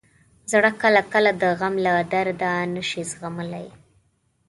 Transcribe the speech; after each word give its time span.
زړه 0.51 0.69
کله 0.81 1.01
کله 1.13 1.31
د 1.41 1.43
غم 1.59 1.75
له 1.85 1.93
درده 2.13 2.53
نه 2.75 2.83
شي 2.89 3.01
زغملی. 3.11 3.67